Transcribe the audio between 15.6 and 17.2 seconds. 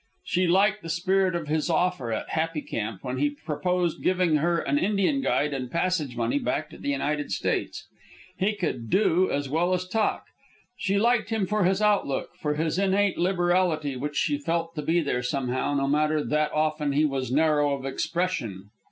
no matter that often he